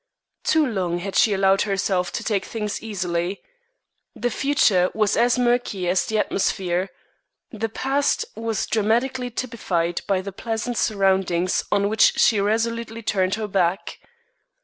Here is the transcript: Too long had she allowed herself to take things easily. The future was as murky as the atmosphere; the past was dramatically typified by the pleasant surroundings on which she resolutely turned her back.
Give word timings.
Too 0.43 0.65
long 0.65 0.97
had 0.97 1.15
she 1.15 1.31
allowed 1.31 1.61
herself 1.61 2.11
to 2.13 2.23
take 2.23 2.43
things 2.45 2.81
easily. 2.81 3.39
The 4.15 4.31
future 4.31 4.89
was 4.95 5.15
as 5.15 5.37
murky 5.37 5.87
as 5.87 6.07
the 6.07 6.17
atmosphere; 6.17 6.89
the 7.51 7.69
past 7.69 8.25
was 8.35 8.65
dramatically 8.65 9.29
typified 9.29 10.01
by 10.07 10.21
the 10.21 10.31
pleasant 10.31 10.79
surroundings 10.79 11.63
on 11.71 11.87
which 11.87 12.13
she 12.19 12.41
resolutely 12.41 13.03
turned 13.03 13.35
her 13.35 13.47
back. 13.47 13.99